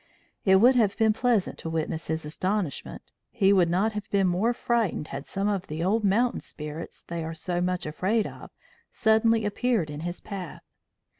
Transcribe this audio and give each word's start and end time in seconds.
It 0.45 0.55
would 0.55 0.73
have 0.73 0.97
been 0.97 1.13
pleasant 1.13 1.59
to 1.59 1.69
witness 1.69 2.07
his 2.07 2.25
astonishment; 2.25 3.03
he 3.29 3.53
would 3.53 3.69
not 3.69 3.91
have 3.91 4.09
been 4.09 4.25
more 4.25 4.51
frightened 4.51 5.09
had 5.09 5.27
some 5.27 5.47
of 5.47 5.67
the 5.67 5.83
old 5.83 6.03
mountain 6.03 6.39
spirits 6.39 7.03
they 7.03 7.23
are 7.23 7.35
so 7.35 7.61
much 7.61 7.85
afraid 7.85 8.25
of 8.25 8.49
suddenly 8.89 9.45
appeared 9.45 9.91
in 9.91 9.99
his 9.99 10.19
path. 10.19 10.63